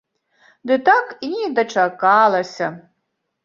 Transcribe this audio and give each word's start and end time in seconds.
Ды 0.71 0.77
так 0.87 1.13
і 1.29 1.31
не 1.41 1.49
дачакалася. 1.61 2.75